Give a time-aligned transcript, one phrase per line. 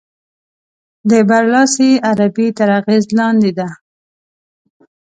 [1.09, 3.67] د برلاسې عربي تر اغېز لاندې ده.